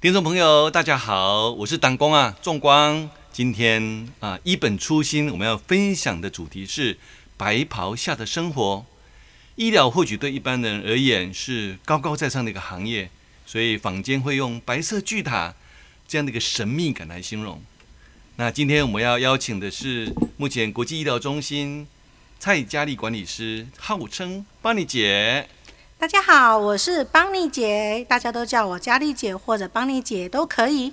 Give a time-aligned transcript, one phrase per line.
[0.00, 3.08] 听众朋友，大家好，我是党工啊，仲光。
[3.32, 6.98] 今天啊，一本初心，我们要分享的主题是
[7.38, 8.84] 白袍下的生活。
[9.56, 13.08] 医疗或许对一般人而言是高高在上的一个行业，
[13.46, 15.54] 所以坊间会用白色巨塔
[16.06, 17.62] 这样的一个神秘感来形容。
[18.36, 21.86] 那今天我们要邀请的是目前国际医疗中心
[22.40, 25.48] 蔡佳丽管理师，号称邦妮姐。
[25.96, 30.92] 大家好，我是邦妮姐，大家都叫我佳丽姐或者邦妮姐都可以。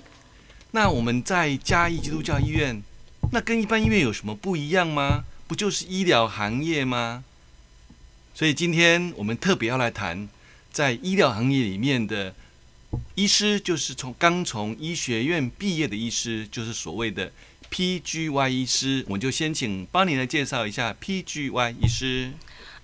[0.70, 2.80] 那我们在嘉义基督教医院，
[3.32, 5.24] 那跟一般医院有什么不一样吗？
[5.48, 7.24] 不就是医疗行业吗？
[8.36, 10.28] 所以今天我们特别要来谈，
[10.70, 12.36] 在医疗行业里面的
[13.14, 17.30] 医师，就是从刚从医学院毕业的医师，就是所谓的
[17.70, 19.04] PGY 医师。
[19.08, 22.32] 我就先请邦妮来介绍一下 PGY 医师。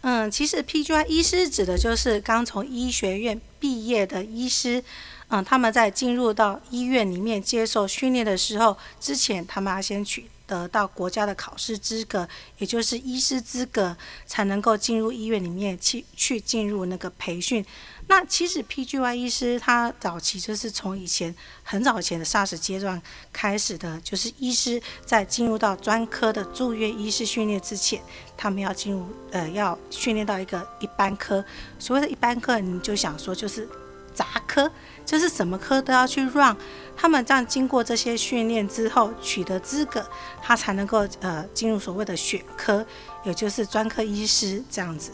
[0.02, 4.82] 嗯，其实 PGY 医师指的就是刚从医学院毕业的医师。
[5.30, 17.62] 嗯，他们在进入到医院里面接受训练的时候，之前他们要先取得到国家的考试资格，也就是医师资格，才能够进入医院里面去去进入那个培训。
[18.10, 23.00] 那其实 PGY 医师他早期就是从以前很早以前的 SARS 阶段
[23.32, 28.00] 开始的，就是医师在进入到专科的住院医师训练之前，
[28.34, 31.44] 他们要进入呃要训练到一个一般科。
[31.78, 33.68] 所谓的一般科，你就想说就是
[34.14, 34.70] 杂科，
[35.04, 36.56] 就是什么科都要去 run。
[36.96, 40.04] 他们这样经过这些训练之后取得资格，
[40.42, 42.84] 他才能够呃进入所谓的选科，
[43.22, 45.12] 也就是专科医师这样子。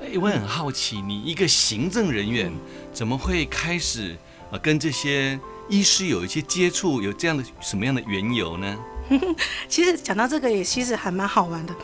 [0.00, 2.50] 哎，我很好奇，你一个行政人员
[2.90, 4.16] 怎么会开始
[4.50, 8.78] 呃跟这些医师有一些接触，有这样的什么样的缘由呢？
[9.68, 11.74] 其实讲到这个也其实还蛮好玩的。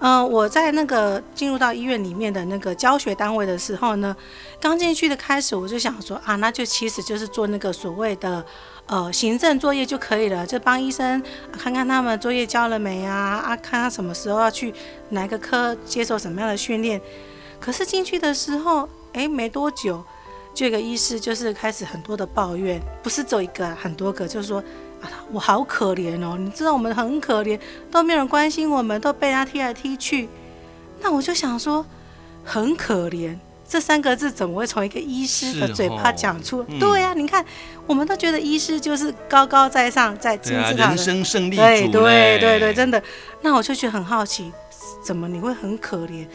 [0.00, 4.14] 嗯、呃，我在那个进入到医院里面的那个教学单位的时候呢，
[4.60, 8.44] 刚进去的开始我就想说啊，那就其实就是做那个所谓的
[8.86, 11.22] 呃行政作业就可以了，就帮医生
[11.52, 13.16] 看看他们作业交了没啊
[13.46, 14.74] 啊，看他什么时候要去
[15.10, 17.00] 哪个科接受什么样的训练。
[17.64, 20.04] 可是进去的时候，哎，没多久，
[20.52, 24.58] 这个医师就是开始很多的抱怨，不是只有一个，很多个，就是说
[25.00, 27.56] 啊，我好可怜哦，你知道我们很可怜，
[27.88, 30.28] 都没有人关心我们，都被他踢来踢去。
[31.00, 31.86] 那我就想说，
[32.44, 36.64] 很可怜这三个字怎么会从一个医师的嘴巴讲出？
[36.68, 37.44] 嗯、对呀、啊，你看，
[37.86, 43.02] 我们都觉得医师就是高高在上，在金字塔人生胜利对对对对，真的。
[43.40, 44.52] 那我就觉得很好奇，
[45.02, 46.26] 怎么你会很可怜？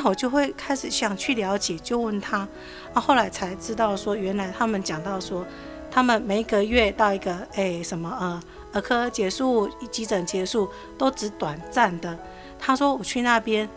[0.00, 2.46] 那我就会开始想去了解，就问他，
[2.94, 5.44] 啊，后来才知道说，原来他们讲到说，
[5.90, 8.40] 他们每个月到一个哎什么呃
[8.74, 12.16] 儿科结束、急诊结束都只短暂的。
[12.60, 13.68] 他说我去那边，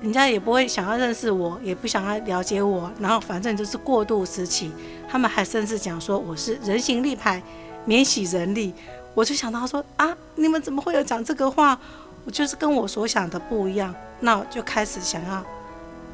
[0.00, 4.70] 人家也不会想要认识我，也不想要了解我，然后反正就是过渡时期。
[5.08, 7.42] 他们还甚至讲说我是人形立牌，
[7.84, 8.72] 免洗人力。
[9.14, 11.76] 我就想到说啊，你们怎么会有讲这个话？
[12.24, 13.92] 我就是跟我所想的不一样。
[14.20, 15.44] 那我就开始想要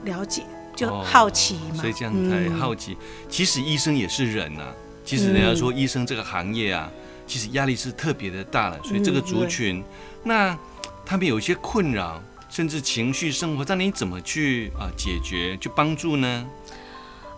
[0.04, 0.44] 了解，
[0.74, 1.74] 就好奇嘛。
[1.74, 2.92] 哦、所以这样才好奇。
[2.92, 4.74] 嗯、其实医生也是人呐、啊。
[5.04, 8.78] 其实人家说医生这个行业啊，嗯、其实压力是特别的大了。
[8.82, 9.84] 所以这个族群，嗯、
[10.24, 10.58] 那
[11.04, 16.46] 他们有一些困扰，甚至情绪生活，那你怎么去啊解决，去帮助呢？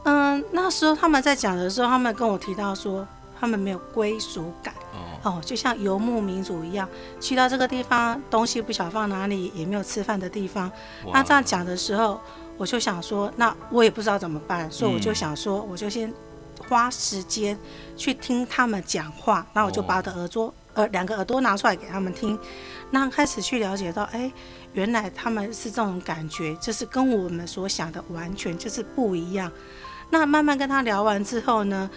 [0.05, 3.07] 嗯，那时候他们在讲的时候，他们跟我提到说，
[3.39, 4.73] 他们没有归属感。
[5.23, 6.89] 哦，就像游牧民族一样，
[7.21, 10.71] 去到这个地方，东西不晓放哪里，也没有吃饭的地方。
[11.13, 12.21] 那这样讲的时候，
[12.57, 16.13] 我就想说，那我也不知道怎么办，所以我就想说，我就先
[16.69, 17.59] 花时间
[17.97, 19.47] 去听他们讲话。
[19.53, 22.39] 那我就把我的耳朵，呃，两个耳朵拿出来给他们听，
[22.91, 24.31] 那开始去了解到，哎，
[24.73, 29.51] 原来他们是这种感觉，就是跟我们所想的完全就是不一样。
[30.11, 31.91] 那慢慢跟他聊完之后呢，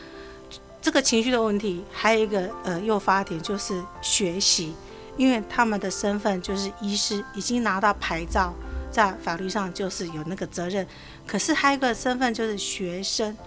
[0.81, 4.73] 这个情绪的问题，还有一个呃诱发点就是学习，
[5.15, 8.51] 因为他们的身份就是医师，已经拿到牌照，
[8.91, 10.85] 在法律上就是有那个责任。
[11.27, 13.37] 可是还有一个身份就是学生，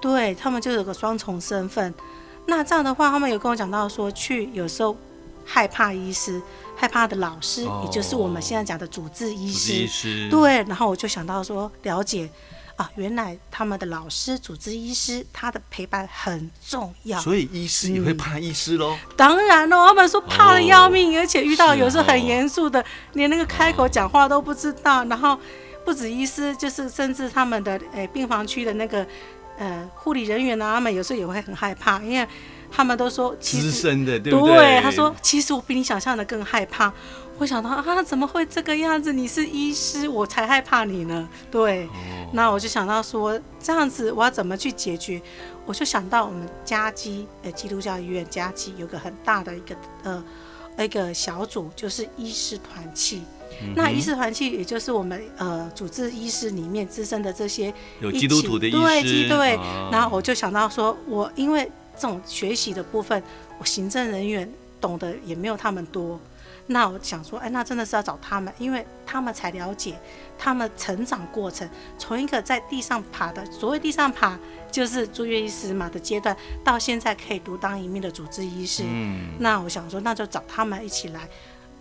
[0.00, 1.94] 对他们就有个双重身份。
[2.46, 4.96] 那这样的话，他们有跟我讲到说，去有时候
[5.44, 6.42] 害怕医师，
[6.76, 10.28] 害怕的老师，也就是我们现在讲的主治医师。
[10.28, 12.28] 对，然后我就想到说，了解。
[12.76, 17.20] 啊，原来他们的老师、主治医师，他的陪伴很重要。
[17.20, 18.92] 所以医师也会怕医师喽？
[18.92, 25.02] 嗯、当然喽，他们说怕得要命，哦、而且遇到有时候很严肃的，哦、连那个开口讲话都不知道。
[25.02, 25.38] 哦、然后
[25.84, 29.06] 不止医师，就是甚至他们的诶、欸、病房区的那个
[29.58, 32.26] 呃护理人员啊，他们有时候也会很害怕，因为
[32.70, 34.56] 他们都说其实资深的对不对？
[34.56, 36.92] 对，他说其实我比你想象的更害怕。
[37.42, 39.12] 会想到啊，怎么会这个样子？
[39.12, 41.28] 你是医师，我才害怕你呢。
[41.50, 41.90] 对，哦、
[42.32, 45.20] 那我就想到说，这样子我要怎么去解决？
[45.66, 49.74] 我就想到我们嘉基，呃，基督教医院嘉基有个很大的一个
[50.04, 50.24] 呃
[50.84, 53.22] 一个小组，就是医师团契。
[53.60, 59.56] 嗯、那医师团契也就是我们呃主治医师里面资深的这些有基督徒的医师，对对。
[59.56, 63.20] 哦、然后我就想到说，我因为这种学习的部分，
[63.58, 64.48] 我行政人员
[64.80, 66.20] 懂得也没有他们多。
[66.66, 69.98] 那我想说，哎，那真的是要找他们，因为他们才了解
[70.38, 71.68] 他们成长过程，
[71.98, 74.38] 从一个在地上爬的，所谓地上爬
[74.70, 78.84] 就是住院医师嘛的阶段，到现在可以独当一面的主治医师。
[78.86, 81.28] 嗯，那我想说，那就找他们一起来，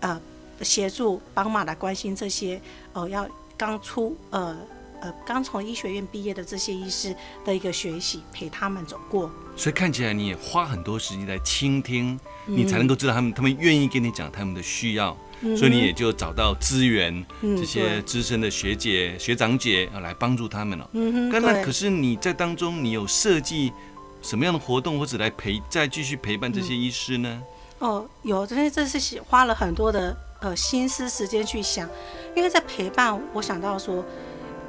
[0.01, 0.19] 呃，
[0.61, 2.59] 协助帮忙来关心这些，
[2.93, 3.27] 呃，要
[3.57, 4.57] 刚出呃。
[5.01, 9.29] 呃，刚从医学院毕业的这些医师的一个学习，陪他们走过。
[9.57, 20.87] 所以看起来你也花很多时间来倾听，嗯、你才能够知道他们，他们愿意跟你讲他们的需要，嗯、所以你也就找到资源，嗯、这些资深的学姐、学长姐啊，来帮助他们了。
[20.93, 23.73] 嗯，那可是你在当中，你有设计
[24.21, 27.41] 什么样的活动，或者来陪，再继续陪伴这些医师呢？
[27.79, 31.89] 嗯、哦，有，这些这是花了很多的呃心思时间去想，
[32.35, 34.05] 因为在陪伴，我想到说。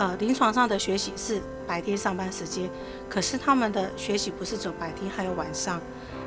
[0.03, 2.69] 呃，临床上的学习是白天上班时间，
[3.09, 5.81] 可是他们的学习不是走白天，还有晚上。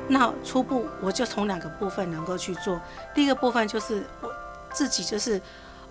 [0.08, 2.80] 那初步我就从两个部分能够去做。
[3.14, 4.32] 第一个部分就是我
[4.72, 5.38] 自己就是，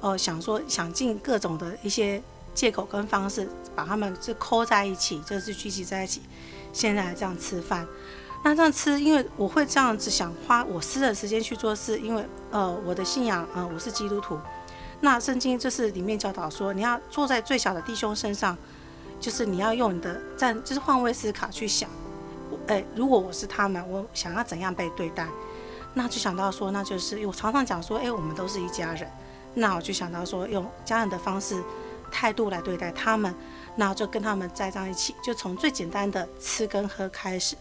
[0.01, 2.19] 呃，想说想尽各种的一些
[2.55, 6.23] 借口跟方式，把他们就扣在一起，就是聚集在一起，
[6.73, 7.88] 现在这样吃饭。
[8.43, 14.39] 那这样吃，因为我会这样子想花我私人时间去做事，因为呃，我的信仰，呃，我是基督徒。
[15.05, 18.57] 那圣经就是里面教导说，你要坐在最小的弟兄身上，
[19.19, 21.87] 就是你要用你的站，就是换位思考去想，
[22.65, 25.27] 哎，如果我是他们，我想要怎样被对待？
[25.93, 29.07] 那就想到说，那就是我常常讲说，哎，我们都是一家人。
[29.53, 31.63] 那我就想到说，用家人的方式
[32.11, 33.31] 态度来对待他们，
[33.75, 37.55] 那就跟他们在这样一起，就从最简单的吃跟喝开始。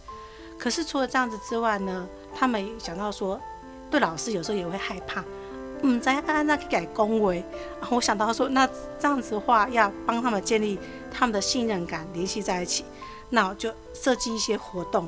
[0.58, 3.38] 可是除了这样子之外呢，他们也想到说，
[3.90, 5.22] 对老师有时候也会害怕。
[5.86, 7.36] 嗯，怎样按那去改恭维？
[7.78, 8.66] 然后我想到说，那
[8.98, 10.78] 这样子的话，要帮他们建立
[11.10, 12.84] 他们的信任感，联系在一起，
[13.28, 15.06] 那我就设计一些活动。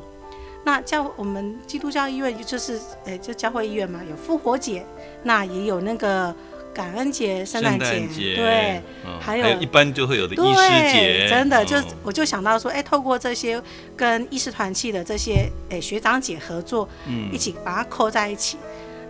[0.64, 4.84] 那教我们基督教医院就是，诶，就教会医院嘛，有复活节，
[5.22, 6.34] 那也有那个
[6.74, 13.62] 感恩节、圣诞节，对，哦、还有一般就会有的医师节，真的就我就想到说，哎，透过这些
[13.96, 18.58] 跟医师团契的这些诶学长姐合作，嗯，一起把它扣在一起。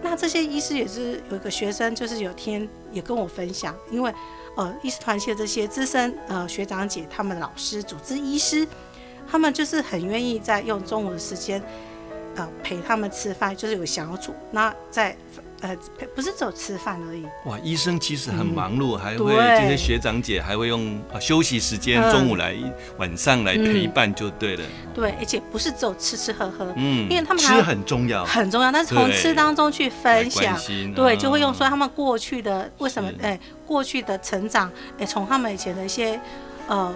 [0.08, 4.14] 那这些医师也是有一个学生，就是有天也跟我分享，因为
[4.56, 8.66] 呃，医师团系的这些资深呃学长姐，他们老师、组织医师，
[9.28, 11.60] 他们就是很愿意在用中午的时间，
[12.36, 15.16] 呃，陪他们吃饭，就是有小组，那在。
[15.60, 15.76] 呃，
[16.14, 17.24] 不是走吃饭而已。
[17.44, 22.54] 哇，医生其实很忙碌，嗯、还会这些学长姐还会用休息时间，嗯、中午来
[22.98, 24.62] 晚上来陪伴就对了。
[24.62, 28.70] 嗯、对，而且不是只有吃吃喝喝，嗯，因为他们吃很重要，很重要。
[28.70, 30.58] 但是从吃当中去分享，
[30.94, 34.68] 对，就会用说他们过去的为什么哎过去的成长，
[34.98, 36.20] 哎、欸，从他们以前的一些。
[36.68, 36.92] 呃，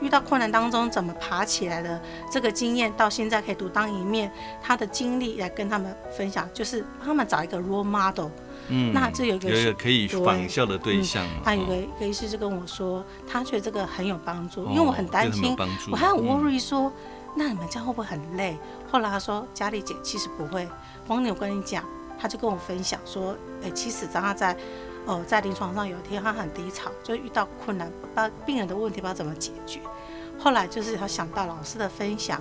[0.00, 2.00] 遇到困难当中怎么爬起来的
[2.32, 4.32] 这个经验，到现在可以独当一面，
[4.62, 8.30] 他的经历来跟他们分享，就是帮他们找一个 role model。
[8.68, 11.22] 嗯，那这有一个有一个可以仿效的对象。
[11.26, 16.92] 嗯、他有个一个医师就跟我说，他觉得这个很有帮助，因为我很担心，哦、我还很 worry 说，嗯、
[17.36, 18.56] 那你们这样会不会很累？
[18.90, 20.66] 后来他说，佳丽姐其实不会。
[21.08, 21.84] 王女，我跟你讲，
[22.18, 24.56] 他就跟我分享说，哎、欸，其实当他在。
[25.10, 29.80] 哦，在临床上有一天他很低潮，就遇到困难，不知道病人的问题不知道怎么解决。
[30.38, 32.40] 后来就是他想到老师的分享，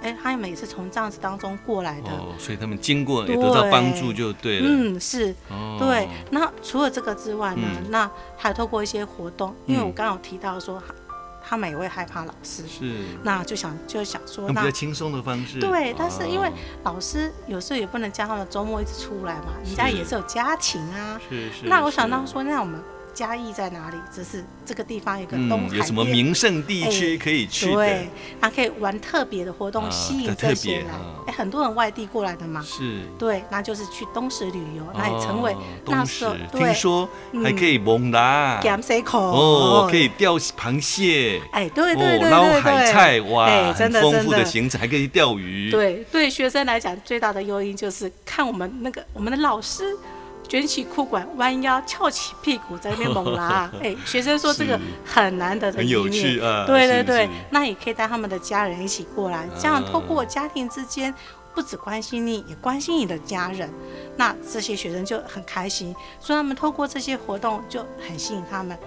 [0.00, 4.66] 哎，他每次从这样子当中过来的，哦，所以他们经过也得到帮助就对了。
[4.68, 6.08] 嗯，是，哦、对。
[6.30, 10.80] 那除了这个之外呢，嗯、那还透过一些活动，因为我刚刚有提到说。
[11.46, 15.94] 他们也会害怕老师，是，那就想就想说，那比较轻松的方式，对。
[15.98, 16.50] 但是因为
[16.82, 21.20] 老师有时候也不能叫他们周末一直出来嘛，人家也是有家庭啊。
[21.28, 21.66] 是是。
[21.66, 22.82] 那我想到说，那我们。
[23.14, 23.96] 嘉义在哪里？
[24.12, 27.72] 只是这个地方有个东海、嗯、有什么名胜地区可以去？
[27.72, 28.08] 对，
[28.40, 30.86] 他可以玩特别的活动，吸引这些来。
[31.26, 32.60] 哎、啊，很多人外地过来的嘛。
[32.62, 33.02] 是。
[33.18, 35.54] 对，那就是去东石旅游，那也成为
[35.86, 36.34] 那时候。
[36.50, 37.08] 对听说
[37.42, 38.60] 还可以蒙拉。
[38.60, 41.40] 咸水口哦，可以钓螃蟹。
[41.52, 45.70] 哎，对对对捞海菜哇，真的丰富的行程，还可以钓鱼。
[45.70, 49.96] 对，对学生来讲，最大的诱因就是看我们那个我们的老师。
[50.60, 53.68] 卷起裤管，弯腰，翘起屁股，在那边猛拉。
[53.82, 56.64] 哎、欸，学生说这个很难得的很有趣啊。
[56.64, 61.12] 对对对，那也可以带他们的家人一起过来，这样透过家庭之间
[61.56, 63.68] 不只关心你，也关心你的家人。
[64.16, 68.78] 那这些学生就很开心，所以他们透过这些活动就很吸引他们。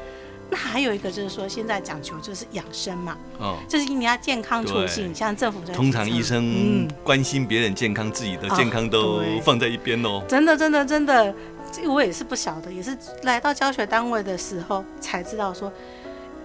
[0.49, 10.23] 那还有一个就是说，现在讲求就是养生嘛，哦，就是你要健康促进，像政府在通常医生关心别人健康，自己的健康都放在一边哦。
[10.25, 11.35] 真的，真的，真的，
[11.71, 15.71] 这个我也是不晓得，也是来到教学单位的时候才知道说。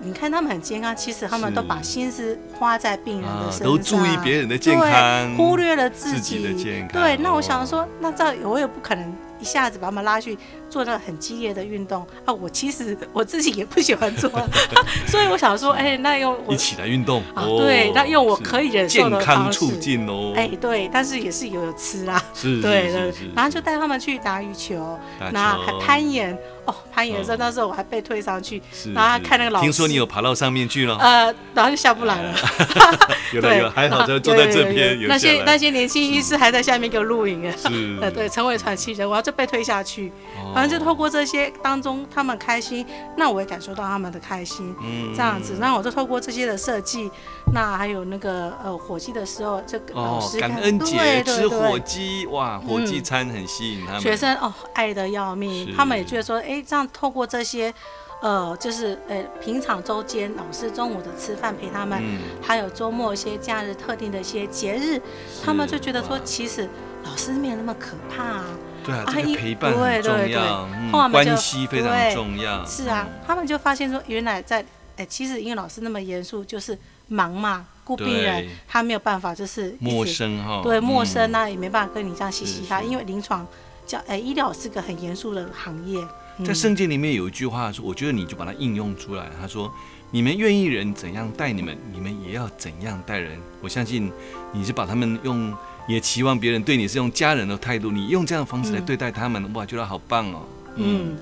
[0.05, 7.01] 你看他们很健康，其实他们都把心思花在病人的身上，都注意别人的健康，忽略了自己，自己的健康。
[7.01, 9.15] 对，那我想说，那这我也不可能。
[9.43, 10.39] 一下子把他们拉去
[10.71, 12.33] 做那很激烈的运动啊！
[12.33, 14.31] 我其实我自己也不喜欢做，
[15.09, 20.33] 所以我想说，哎、欸，那用我一起来运动啊，对，那用我可以忍受的方式，健康促进哦。
[20.37, 22.89] 哎、欸，对，但是也是有有吃啦，是，对
[23.35, 24.97] 然后就带他们去打羽球，
[25.33, 26.39] 然后还攀岩。
[26.65, 28.63] 哦，攀岩的时候，那时候我还被推上去，
[28.95, 29.65] 然后看那个老师。
[29.65, 30.97] 听说你有爬到上面去了？
[30.99, 32.35] 呃，然后就下不来了。
[33.33, 34.99] 有的有，还好就坐在这边。
[35.09, 37.55] 那些那些年轻医师还在下面给我录影啊。
[37.57, 37.69] 是。
[38.01, 40.13] 呃，对，成为传奇人，我要就被推下去。
[40.55, 44.75] 反正就透过这些当中，他们开心，那我也感受到他们的开心。
[44.83, 45.13] 嗯。
[45.15, 47.11] 这样子，那我就透过这些的设计，
[47.53, 54.01] 那还有那个呃火鸡的时候，这个老师感恩节吃火鸡，哇，火鸡餐很吸引他们。
[54.01, 56.59] 学生哦，爱的要命，他们也觉得说，哎。
[56.59, 57.73] 哎，这样透过这些，
[58.21, 65.01] 呃，就是呃，平常周间老师中午的吃饭陪他们，嗯、还有周末一些假日特定的一些节日，
[65.43, 66.69] 他们就觉得说，其实
[67.05, 68.45] 老师没有那么可怕啊。
[68.85, 70.69] 对啊，这个陪伴很重要，
[71.11, 72.63] 关系非常重要。
[72.67, 74.63] 是啊，他们就发现说，原来在
[74.99, 76.79] 哎，其实因为老师那么严肃，就是
[77.09, 83.47] 忙嘛，顾病人，他没有办法，就是陌生哈，对，陌生那也没办法跟你这样嘻嘻哈，因为临床
[83.87, 86.05] 叫哎，医疗是个很严肃的行业。
[86.45, 89.31] 在圣经里面有一句话说，我觉得你就把它应用出来。
[89.41, 89.73] 他说
[90.11, 94.11] ：“你们愿意人怎样待你们，你们也要怎样待人。”我相信
[94.53, 95.55] 你是把他们用，
[95.87, 100.43] 也期望别人对你是用家人的态度，你用这样的方式来对待他们，哇，觉得好棒哦。
[100.77, 101.17] 嗯，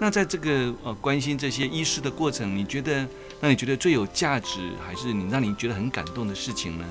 [0.00, 3.06] 那在这个呃关心这些医师的过程，你觉得
[3.40, 6.84] 让你觉得最有价值，还是你让你觉得很感动的事情呢？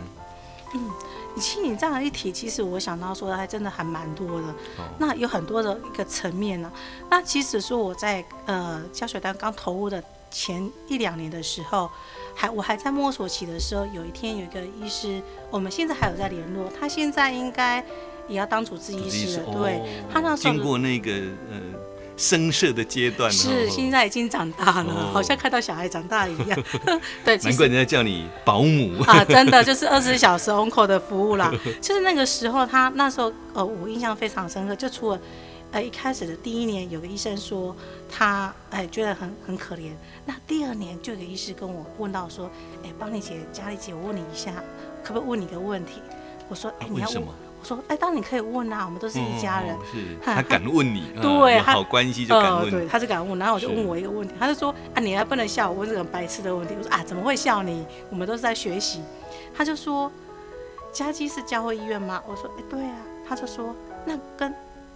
[0.73, 0.91] 嗯。
[1.35, 4.53] 你听你这样一提，其实我想到说的还真的还蛮多的。
[4.99, 7.09] 那有很多的一个层面呢、啊。
[7.09, 11.89] 那其实说我在呃教学单刚投入的前一两年的时候，
[12.35, 17.83] 还我还在摸索期的时候，有一天有一个医师，我们现在还有在联络，他现在应该
[18.27, 19.45] 也要当主治医师了。
[19.53, 19.81] 对，
[20.13, 21.11] 他那时候经过那个
[21.49, 21.57] 呃。
[22.23, 26.57] 生涩的阶段是，现在已经长大了，好像看到小孩长大一样。
[27.25, 31.51] 对，难怪人家叫你保姆啊，真的就是二十四小时 uncle 的服务啦。
[31.81, 34.73] 就是那个时候，他那时候呃，我印象非常深刻。
[34.73, 35.19] 就除了
[35.71, 37.75] 呃一开始的第一年，有个医生说
[38.09, 39.91] 他哎觉得很很可怜。
[40.25, 42.49] 那第二年就有个医师跟我问到说，
[42.85, 44.53] 哎，邦妮姐、佳丽姐，我问你一下，
[45.03, 46.01] 可不可以问你个问题？
[46.47, 47.23] 我说，哎，你要问
[47.63, 49.77] 说，哎，当然你可以问啊，我们都是一家人。
[49.91, 52.69] 是， 他敢问你， 对，好关系就敢问。
[52.69, 56.75] 对，他就敢问，然后我就问我一个问题，他就说，啊，你还不能笑我问这种白痴的问题。
[56.77, 57.85] 我说，啊，怎么会笑你？
[58.09, 59.01] 我们都是在学习。
[59.55, 60.11] 他就说，
[60.91, 62.21] 家鸡是教会医院吗？
[62.27, 62.95] 我说，哎，对啊。
[63.27, 63.73] 他就说，
[64.05, 64.53] 那跟。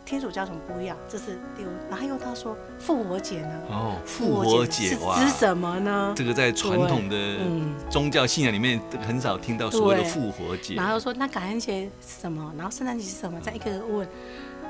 [0.08, 0.96] 天主教什么不一样？
[1.10, 3.62] 这是第五，然后又他说复活节呢？
[3.70, 6.14] 哦，复活节是指什么呢？
[6.16, 7.38] 这个在传统的
[7.90, 10.76] 宗教信仰里面很少听到所谓的复活节。
[10.76, 12.54] 然后说那感恩节是什么？
[12.56, 13.38] 然后圣诞节是什么？
[13.42, 14.08] 再一个个问。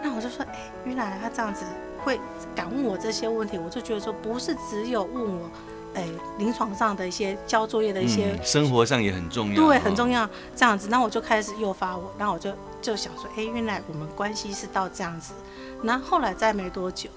[0.01, 1.63] 那我就说，哎，原来他这样子
[2.03, 2.19] 会
[2.55, 5.49] 敢问我这些问题，我就觉得说不是只有问我。
[5.93, 6.05] 哎，
[6.37, 10.29] 临床上的一些交作业的一些，生活上也很重要，对，很重要。
[10.55, 12.51] 这样子，那我就开始诱发我，然后我就
[12.87, 15.33] 就想说，哎，原来我们关系是到这样子。
[15.81, 17.09] 那后来再没多久，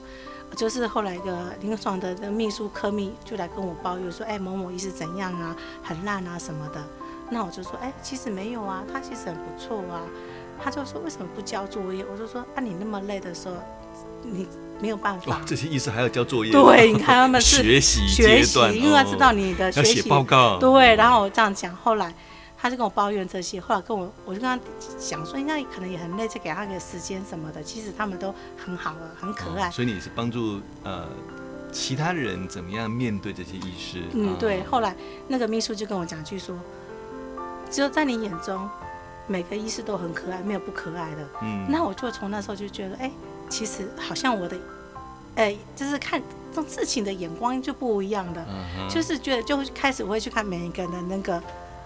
[0.57, 6.83] 就是后来一个临床的秘书科秘就来跟我抱怨说，哎，某某医师怎样啊，很烂啊什么的。
[7.31, 10.03] 那我就说，哎，其实没有啊，他其实很不错啊。
[10.61, 12.05] 他就说，为什么不交作业？
[12.13, 13.55] 我就说，啊，你那么累的时候，
[14.25, 14.49] 你。
[14.83, 16.51] 没有办法，这些医生还要交作业。
[16.51, 20.09] 对，你看他们是 学习学习，因为他知道你的学习。
[20.09, 20.57] 报告。
[20.59, 22.15] 对，然后我这样讲，后来
[22.61, 24.59] 他就跟我抱怨这些，后来跟我，我就跟他
[24.99, 27.63] 讲说，应该可能也很累，就给他个时间什么的。
[27.63, 29.71] 其实他们都很好了，很可爱。
[29.71, 31.09] 所以你是帮助呃
[31.73, 34.03] 其他人怎么样面对这些医师？
[34.13, 34.63] 嗯，对。
[34.65, 34.95] 后来
[35.29, 36.57] 那个秘书就跟我讲句说，
[37.71, 38.69] 只有在你眼中，
[39.27, 41.29] 每个医师都很可爱，没有不可爱的。
[41.43, 41.67] 嗯。
[41.71, 43.11] 那我就从那时候就觉得，哎。
[43.49, 44.57] 其实好像我的，
[45.35, 46.23] 哎、欸，就是看
[46.55, 51.43] 这种事情的眼光就不一样的，嗯、就是觉得就开始我会去看每一个人的那个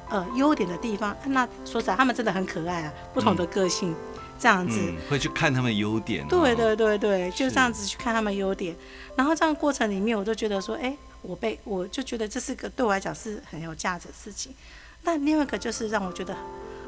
[0.08, 1.16] 呃优点的地方。
[1.26, 3.96] 那说实在，他们真的很可爱啊，不同的个性，嗯、
[4.38, 6.26] 这样子、嗯、会去看他们优点、哦。
[6.30, 8.74] 对对对对，就这样子去看他们优点。
[9.16, 14.54] 然后这样过程里面，我就觉得说，哎、欸，我被我就觉得这是个对我来讲是很有价值的事情。
[15.02, 16.34] 那另外一个就是让我觉得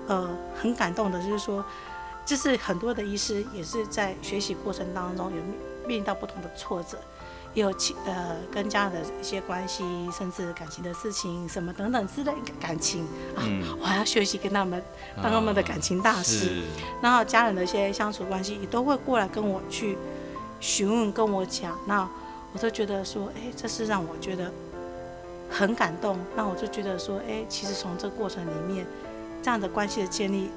[0.06, 1.64] 呃很感动的，就是说。
[2.26, 5.36] 就是很多的医师也是在学习过程当中有
[5.86, 9.82] 面临到不同的挫折，也有亲呃跟家人的一些关系，
[10.16, 13.02] 甚至感情的事情什么等等之类的感情
[13.34, 14.82] 啊，嗯、 我还要学习跟他们
[15.22, 16.62] 当他们的感情大师，啊、
[17.02, 19.96] 然后家人的一些相处关系也都会过来跟我去
[20.60, 22.08] 询问跟我讲，那
[22.52, 24.50] 我都觉得说，哎，这是让我觉得
[25.50, 28.86] 很感动，那我就觉得说，哎，其实从这过程里面，
[29.42, 30.50] 这样的关系的建立。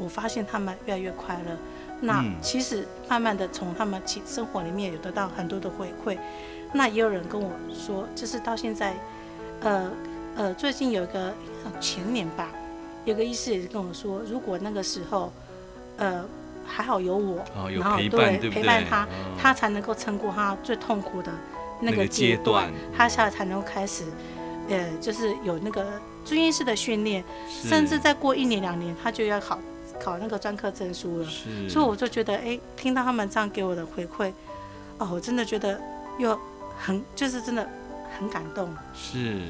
[0.00, 1.56] 我发现他们越来越快乐，
[2.00, 6.16] 那其实慢慢的从他们其生活里面有得到很多的回馈，
[6.72, 8.94] 那也有人跟我说，就是到现在，
[9.62, 9.90] 呃
[10.36, 11.34] 呃，最近有一个
[11.80, 12.50] 前年吧，
[13.04, 15.32] 有个医师也是跟我说，如果那个时候，
[15.96, 16.24] 呃，
[16.64, 21.32] 还好有我，哦、有然后对，陪伴他，哦、他才能够撑过他最痛苦的
[21.80, 24.04] 那个阶段，他现在才能够开始，
[24.68, 25.84] 呃，就是有那个
[26.24, 29.58] 专业式的训练，甚至再过一年两年，他就要考。
[30.02, 34.32] 考那个专科证书了，是所以我就觉得，哎、欸，听到他们这样给我的回馈，
[34.98, 35.80] 哦，我真的觉得
[36.18, 36.38] 又
[36.78, 37.68] 很，就是真的
[38.18, 38.68] 很感动。
[38.94, 39.42] 是，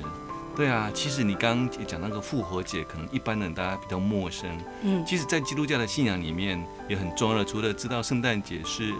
[0.57, 4.50] 对啊，其实你刚刚讲那个复活节，可能一般人大家比较陌生。
[4.83, 8.90] 嗯，其实，在基督教的信仰里面也很重要的，除了知道圣诞节是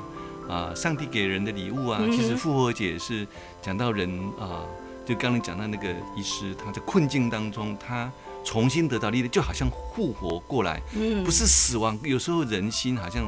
[0.49, 3.27] 啊、呃、上帝给人的礼物啊，嗯、其实复活节是
[3.61, 4.69] 讲到人啊、呃，
[5.05, 8.11] 就刚刚你讲到那个医师，他在困境当中他。
[8.45, 11.99] 重新得到力量，就好像复活过来，嗯，不是死亡。
[12.03, 13.23] 有时候人心好像，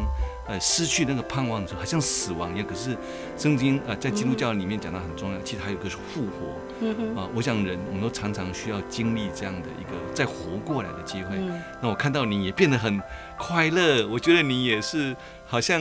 [0.46, 2.66] 呃，失去那个盼望的时候，好像死亡一样。
[2.66, 2.96] 可是，
[3.36, 7.20] 圣经啊、呃，在基督教里面讲到很重要，其实还有一个是复活。
[7.20, 11.36] 啊，我想人我们都常常需要经历这样的一个再活过来的机会。
[11.36, 12.98] 嗯、那我看到你也变得很
[13.36, 15.14] 快乐，我觉得你也是
[15.46, 15.78] 好像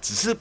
[0.00, 0.34] 只是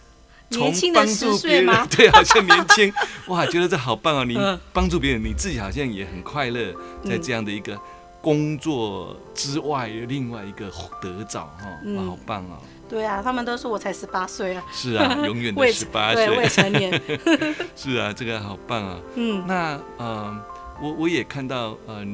[0.49, 2.93] 从帮助别人， 对，好像年轻，
[3.27, 4.23] 哇，觉得这好棒哦！
[4.23, 4.39] 你
[4.71, 6.73] 帮助别人，你自己好像也很快乐，
[7.03, 7.77] 在这样的一个。
[8.21, 10.69] 工作之外，另外一个
[11.01, 12.59] 得着哈，嗯、好棒啊！
[12.87, 14.63] 对啊，他们都说我才十八岁啊。
[14.71, 17.01] 是啊， 永远的十八岁，未成年。
[17.75, 18.99] 是啊，这个好棒啊。
[19.15, 20.41] 嗯，那呃，
[20.81, 22.05] 我我也看到呃，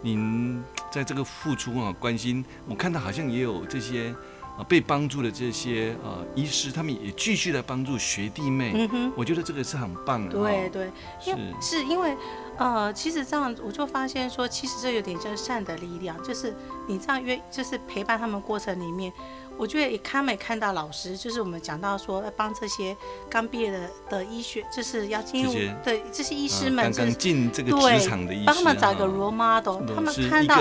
[0.00, 4.14] 您在这个付出啊，关心，我看到好像也有这些。
[4.58, 8.72] 啊，被帮助的这些呃医师，他们也继续来帮助学弟妹。
[8.74, 10.36] 嗯哼，我觉得这个是很棒的。
[10.36, 10.90] 对对，
[11.26, 12.16] 因为是，是因为
[12.58, 16.54] 呃，其实这样我就发现说，其实这有点像善的力量，就是
[16.86, 19.12] 你这样约，就是陪伴他们过程里面。
[19.56, 22.96] 我觉得也看没看到老师，就是我们讲到说要帮这些
[23.30, 25.52] 刚毕业的的医学，就是要进入
[25.84, 30.60] 对这些医师们，刚刚进这个职场的医师，帮他们找一个 role model，他们看到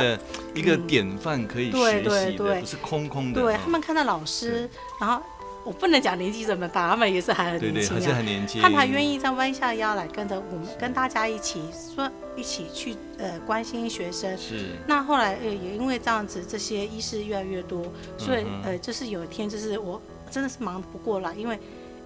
[0.54, 3.41] 一个典范可以学习的，不是空空的。
[3.41, 5.21] 对他们看到老师，然后
[5.63, 11.62] 我不能讲年纪这么大，他们也是还很年轻，还是很年轻，他们还愿意再弯下腰来跟着我们，跟大家一起
[11.95, 12.10] 说。
[12.38, 14.67] 一起去呃关心学生，是。
[14.88, 17.84] 那后来呃也因为这样子，这些医师越来越多，
[18.17, 21.60] 所以呃就是有一天就是我真的是忙不过来，因为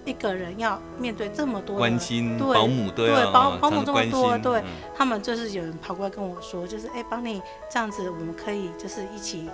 [0.04, 4.60] 一个人要面对这么多关心对保姆对保保姆这么多，对
[4.96, 7.40] 他们就是有人跑过来跟我说，就是哎帮你
[7.70, 9.48] 这样子，我们可以就是一起。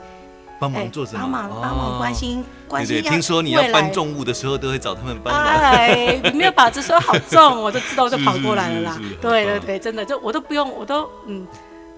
[0.62, 1.18] 帮忙做什么？
[1.22, 3.02] 帮忙帮忙关心关心。
[3.02, 5.34] 听说你要搬重物的时候，都会找他们搬。
[5.34, 9.00] 哎，没有把这说好重，我就知道就 跑过来了啦。
[9.20, 11.44] 对对对，真的就我都不用，我都嗯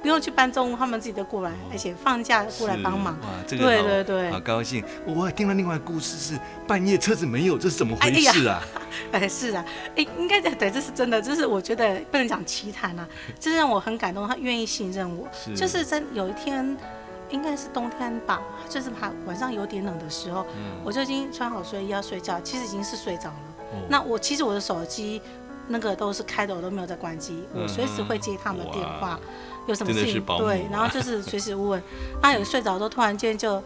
[0.01, 3.13] 不用去搬重物，他们自己都过来，而且放假过来帮忙。
[3.21, 4.83] 哇，这个对对对，好高兴。
[5.07, 8.63] 我还听了另外故事是半夜车子没有，这是怎么回事啊？
[9.13, 9.63] 哎 是啊，
[9.97, 13.07] 哎应该对，这是真的，这是我觉得不能讲奇谈啊，
[13.39, 16.75] 这 让我很感动，他愿意信任我，就是真有一天。
[17.35, 23.37] 应该是冬天吧，就是怕晚上有点冷的时候，嗯、我就已经穿好睡衣要睡觉，其实已经是睡着了。
[23.73, 25.21] 哦、那我其实我的手机
[25.67, 29.19] 那个都是开的，我都没有在关机，嗯、我随时会接他们的电话，
[29.67, 31.83] 有什么事情对，然后就是随时问。
[32.23, 33.57] 那 有睡着都突然间就、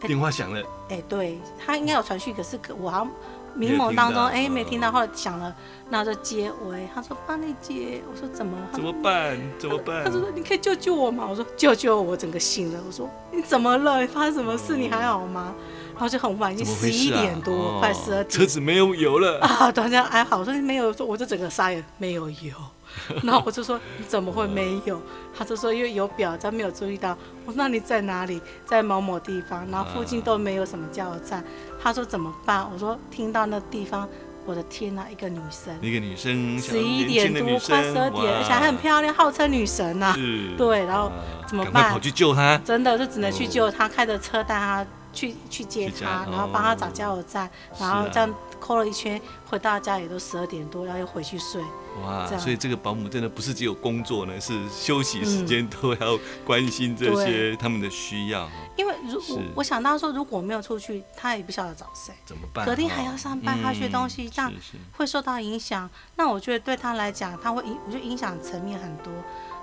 [0.00, 3.10] 欸、电话响了，哎、欸，对他应该有传讯，可是我好像。
[3.54, 5.54] 迷蒙当中，哎，没听到，后来响了，
[5.90, 8.56] 然后就接喂，他说帮你接，我说怎么？
[8.72, 9.36] 怎么办？
[9.58, 10.04] 怎么办？
[10.04, 11.26] 他说你可以救救我吗？
[11.28, 12.80] 我说救救我，整个醒了。
[12.86, 14.06] 我说你怎么了？
[14.06, 14.76] 发生什么事？
[14.76, 15.54] 你还好吗？
[15.92, 19.72] 然后就很晚，已经十一点多，快十二点，车子没有油了 啊！
[19.72, 22.52] 突然间还好，我说没有，说我就整个傻眼，没有油。
[23.22, 25.00] 然后我就说你怎么会没有？
[25.36, 27.16] 他就说因为有表，他没有注意到。
[27.46, 28.40] 我说那你在哪里？
[28.64, 31.42] 在某某地方，然后附近都没有什么加油站。
[31.82, 32.68] 他说怎么办？
[32.72, 34.08] 我说听到那地方，
[34.44, 40.12] 我的天哪，一个女生，一个女生，十一点多快十二点，而且还很漂亮，号称女神呐。
[40.14, 40.54] 是。
[40.56, 41.10] 对，然后
[41.46, 41.90] 怎么办？
[41.92, 42.58] 跑去救她。
[42.64, 51.62] 真的就只能去救她，开着车带她去去接她，然后帮她找加油站，然后这样抠了一圈，回到家也都十二点多，然后又回去睡。
[52.04, 58.48] 哇，所以这个保姆真的不是只有工作呢，是休息时间都要关心这些他们的需要。
[58.76, 62.64] 因为如果我想到说，如果没有出去，他也不晓得找谁，怎么办？
[62.64, 64.52] 隔天还要上班，他学东西，这样
[64.96, 65.88] 会受到影响。
[66.14, 69.12] 那我觉得对他来讲，他会影，我觉得影响层面很多。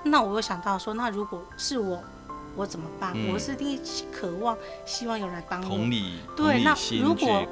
[0.04, 2.04] 那我又想到说，那如果是我。
[2.56, 3.12] 我怎么办？
[3.14, 3.80] 嗯、我是第一
[4.12, 5.68] 渴望，希望有人来帮我。
[5.68, 7.46] 同理，对，那如果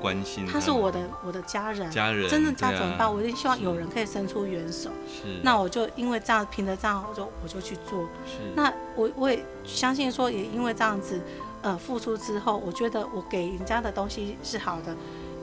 [0.51, 3.07] 他是我的我的家人，家人真正家怎么办？
[3.07, 4.89] 啊、我一定希望有人可以伸出援手。
[5.07, 8.03] 是，那我就因为这样，凭着这样，我就我就去做。
[8.25, 11.19] 是，那我我也相信说，也因为这样子，
[11.61, 14.95] 呃，付出之后，我觉得我给人家的东西是好的，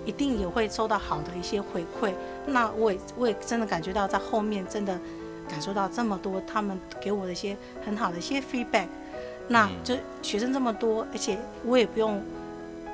[0.06, 2.14] 一定也会收到好的一些回馈。
[2.46, 4.98] 那我也我也真的感觉到，在后面真的
[5.48, 8.88] 感受到这么多他们给我的一些很好的一些 feedback。
[9.52, 12.22] 那就学生这么多，而且我也不用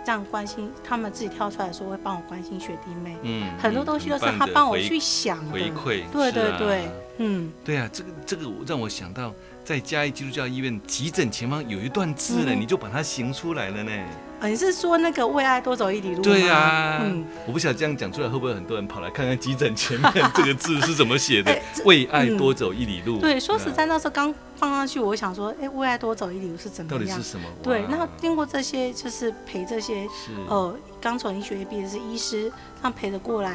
[0.03, 3.14] 这样关心，他们自己跳出来说会帮我关心学弟妹。
[3.23, 5.53] 嗯，很多东西都是他帮我去想的。
[5.53, 6.05] 回馈。
[6.11, 6.88] 对对对，
[7.19, 9.35] 嗯，对啊，这个这个让我想到，
[9.67, 13.91] 在嘉义基督教医院急诊前方有一段字呢，你就把它行出来了呢。
[14.39, 16.23] 啊，你是说那个为爱多走一里路？
[16.23, 21.61] 对呀，嗯，我不晓得这样讲出来会不会很多人跑来看看急诊前面这个字是怎么写的？
[21.85, 23.19] 为爱多走一里路。
[23.19, 24.33] 对，说实在，那时候刚。
[24.59, 26.99] 放上去，我想说，哎，为爱多走一里路是怎么样？
[26.99, 27.47] 到底是什么？
[27.63, 30.09] 对，那经过这些，就是陪这些，
[30.49, 32.51] 呃，刚从医学院毕业的是医师，
[32.81, 33.55] 他们陪着过来，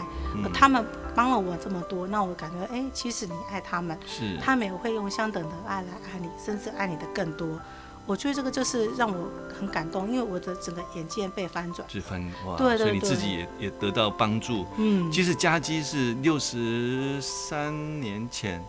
[0.54, 7.60] 他们帮了我这么多，那我感觉，哎，其实你爱他们，是，他们也会用相等的爱来爱你，甚至爱你的更多。
[8.06, 14.66] 我觉得这个就是让我很感动，因为我的整个眼界被翻转，翻哇，对对对，所以你自己也也得到帮助。
[14.78, 18.64] 嗯，其实嘉基是六十三年前。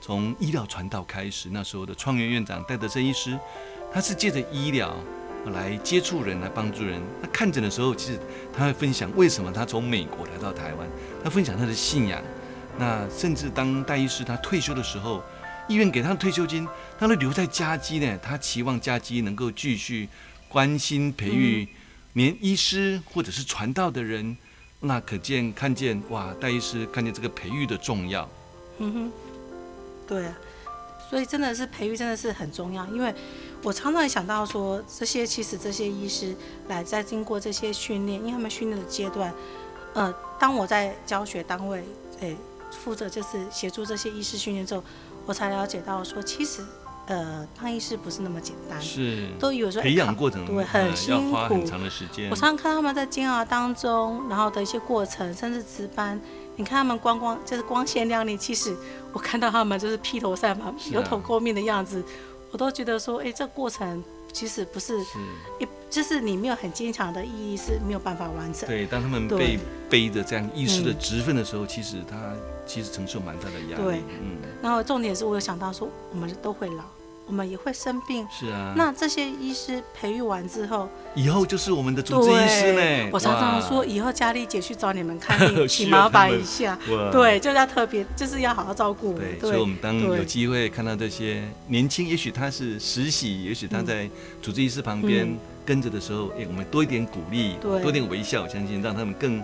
[0.00, 3.36] 从医疗传道开始，那时候的创元院长戴德生医师，
[3.92, 4.94] 他是借着医疗
[5.46, 7.00] 来接触人，来帮助人。
[7.22, 8.18] 那看诊的时候，其实
[8.56, 10.86] 他会分享为什么他从美国来到台湾，
[11.24, 12.22] 他分享他的信仰。
[12.78, 15.22] 那甚至当戴医师他退休的时候，
[15.68, 18.18] 医院给他的退休金，他都留在家基呢。
[18.22, 20.08] 他期望家基能够继续
[20.48, 21.66] 关心培育
[22.12, 24.36] 年医师或者是传道的人。
[24.80, 28.28] 那可见看见哇，戴医师看见这个培育的重要。
[28.78, 29.12] 嗯哼。
[30.06, 30.34] 对啊，
[31.10, 33.12] 所以真的是培育真的是很重要，因为
[33.62, 36.34] 我常常想到说，这些其实这些医师
[36.68, 39.32] 来在经过这些训练，因为他们训练的阶段，
[39.94, 41.84] 呃，当我在教学单位，
[42.20, 42.36] 诶，
[42.70, 44.82] 负责就是协助这些医师训练之后，
[45.26, 46.64] 我才了解到说，其实
[47.06, 52.30] 呃，当医师不是那么简单，是，都以为说培养过程对很辛苦，要花很长的时间。
[52.30, 56.20] 我常常看他们在煎熬当中，然后的一些过程，甚至值班。
[56.56, 58.76] 你看他们光光就是光鲜亮丽，其实
[59.12, 62.04] 我看到他们就是披头散发、油头垢面的样子，
[62.50, 64.98] 我都觉得说，哎，这过程其实不是
[65.58, 68.68] 一，就是你没有很坚强的意义是没有办法完成。
[68.68, 69.58] 对，当他们被
[69.88, 72.32] 背着这样医师的职分的时候，其实他
[72.66, 73.84] 其实承受蛮大的压力。
[73.84, 74.36] 对，嗯。
[74.62, 76.84] 然后重点是我有想到说，我们都会老。
[77.28, 78.72] 我们也会生病，是啊。
[78.76, 83.10] 那这些医师培育完之后，以后就是我们的主治医师呢。
[83.12, 86.78] 我常常说，以后佳丽姐去找你们看病， 请麻烦一下。
[87.12, 89.12] 对，就要特别，就是要好好照顾。
[89.12, 94.08] 对，所以我们当有机会看到这些年轻，也许他是实习，也许他在
[94.40, 95.28] 主治医师旁边
[95.66, 99.42] 跟着的时候，哎，我们多一点鼓励，多一点微笑，相信让他们更。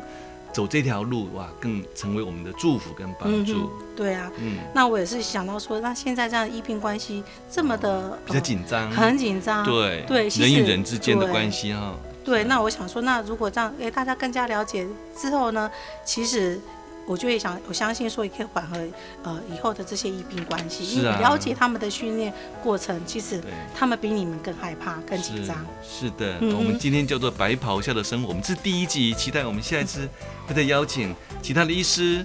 [0.54, 3.54] 走这条路哇，更成为我们的祝福跟帮助。
[3.54, 11.94] 嗯、对啊，嗯，那我也是想到说，那现在这样的医病关系这么的比较紧张，很紧张，对对，人与人之间的关系哈。
[12.24, 14.86] 对，对，那我想说，那如果这样，哎，大家更加了解
[15.16, 15.68] 之后呢，
[16.04, 16.60] 其实。
[17.06, 18.78] 我就会想，我相信说也可以缓和
[19.22, 23.42] 呃以后的这些疫病关系，因为了解他们的训练过程，其实
[23.74, 25.56] 他们比你们更害怕、更紧张。
[25.82, 30.08] 是的，我们今天叫做白袍下的生活，我们是第一集，期待我们下一次
[30.46, 32.24] 会再邀请其他的医师、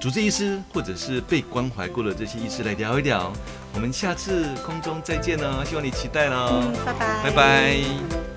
[0.00, 3.32] 主治医师，或者是被关怀过的这些医师来聊一聊。
[3.74, 8.29] 我们下次空中再见哦，希望你期待喽，拜拜，拜拜。